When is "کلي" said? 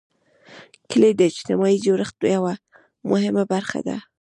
0.89-1.11